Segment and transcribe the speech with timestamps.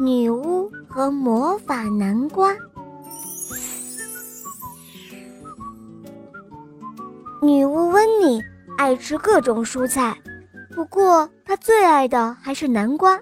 [0.00, 2.56] 女巫和魔法南瓜。
[7.42, 8.40] 女巫温妮
[8.76, 10.16] 爱吃各种蔬菜，
[10.72, 13.20] 不过她最爱的还是南瓜。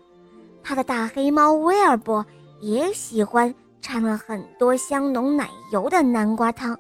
[0.63, 2.25] 她的大黑猫威尔伯
[2.61, 6.79] 也喜欢掺了很多香浓奶油的南瓜汤。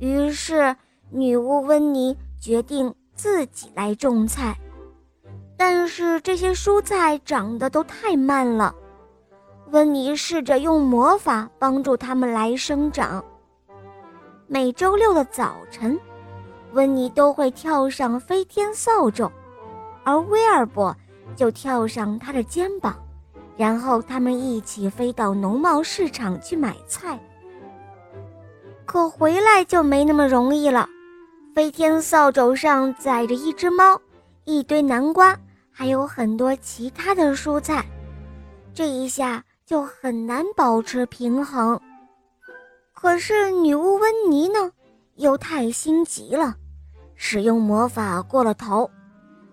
[0.00, 0.74] 于是，
[1.12, 4.58] 女巫温妮决定自己来种菜，
[5.56, 8.74] 但是这些蔬菜长得都太慢了。
[9.70, 13.22] 温妮试着用魔法帮助它们来生长。
[14.46, 15.98] 每周六的早晨，
[16.72, 19.30] 温妮都会跳上飞天扫帚，
[20.04, 20.96] 而威尔伯
[21.36, 22.96] 就跳上他的肩膀，
[23.58, 27.18] 然后他们一起飞到农贸市场去买菜。
[28.86, 30.88] 可回来就没那么容易了，
[31.54, 34.00] 飞天扫帚上载着一只猫，
[34.44, 35.36] 一堆南瓜，
[35.70, 37.84] 还有很多其他的蔬菜，
[38.72, 39.44] 这一下。
[39.68, 41.78] 就很难保持平衡。
[42.94, 44.72] 可是女巫温妮呢，
[45.16, 46.56] 又太心急了，
[47.14, 48.90] 使用魔法过了头，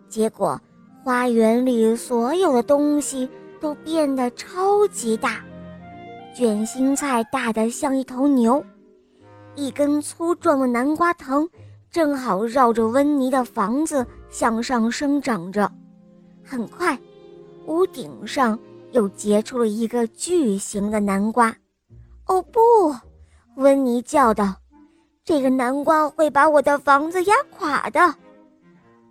[0.07, 0.57] 结果
[1.03, 5.43] 花园里所有的东西都变得超级大。
[6.33, 8.63] 卷心菜大得像一头牛，
[9.53, 11.45] 一根粗壮的南瓜藤
[11.91, 15.69] 正好绕着温妮的房子向上生长着。
[16.41, 16.97] 很快，
[17.65, 18.57] 屋顶上。
[18.95, 21.53] 又结出了一个巨型的南瓜，
[22.27, 22.95] 哦不！
[23.55, 24.55] 温妮叫道
[25.25, 28.15] ：“这个南瓜会把我的房子压垮的。”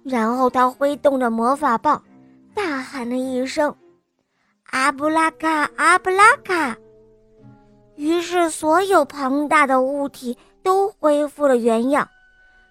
[0.03, 2.03] 然后他挥动着魔法棒，
[2.55, 3.75] 大喊了一声
[4.73, 6.75] ：“阿布拉卡，阿布拉卡！”
[7.97, 12.09] 于是所有庞大的物体都恢复了原样，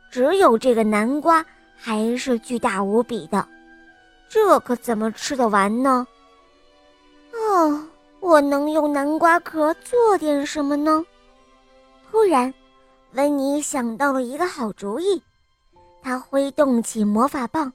[0.10, 3.48] 只有这个南瓜还是巨大无比的。
[4.28, 6.08] 这可怎么吃得完呢？
[8.34, 11.06] 我能用南瓜壳做点什么呢？
[12.10, 12.52] 突然，
[13.12, 15.22] 温妮想到了一个好主意，
[16.02, 17.72] 她挥动起魔法棒，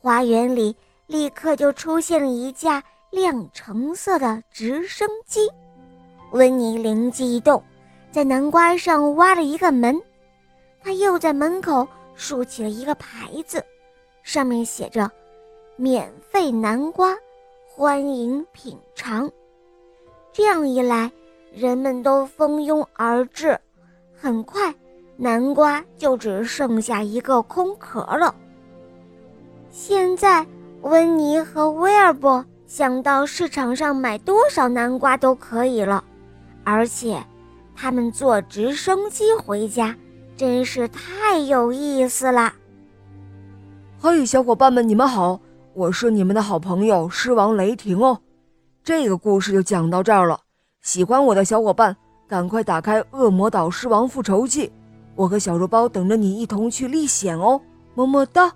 [0.00, 0.76] 花园里
[1.08, 5.50] 立刻就出现了一架亮橙色的直升机。
[6.30, 7.60] 温妮灵机一动，
[8.12, 10.00] 在南瓜上挖了一个门，
[10.84, 11.84] 他又在门口
[12.14, 13.60] 竖起了一个牌子，
[14.22, 15.10] 上面写着
[15.74, 17.12] “免费南瓜”。
[17.66, 19.28] 欢迎品尝，
[20.32, 21.10] 这样一来，
[21.52, 23.58] 人们都蜂拥而至。
[24.14, 24.74] 很快，
[25.16, 28.34] 南瓜就只剩下一个空壳了。
[29.70, 30.46] 现在，
[30.82, 36.04] 温妮和威尔伯想到市场上买多少南瓜都可以了，
[36.64, 37.22] 而且，
[37.74, 39.96] 他们坐直升机回家，
[40.36, 42.52] 真是太有意思了。
[43.98, 45.40] 嘿，小伙伴们，你们好！
[45.72, 48.20] 我是你们的好朋友狮王雷霆哦，
[48.82, 50.40] 这个故事就讲到这儿了。
[50.80, 51.96] 喜欢我的小伙伴，
[52.26, 54.68] 赶快打开《恶魔岛狮王复仇记》，
[55.14, 57.60] 我和小肉包等着你一同去历险哦，
[57.94, 58.50] 么么哒。